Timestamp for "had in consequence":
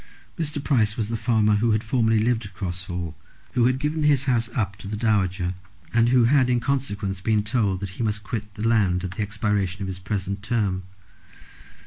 6.23-7.21